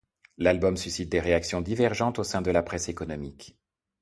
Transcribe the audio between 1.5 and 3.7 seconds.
divergentes au sein de la presse économique.